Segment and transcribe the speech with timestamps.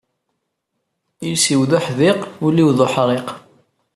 [1.27, 3.27] Iles-iw d uḥdiq, ul-iw d uḥriq.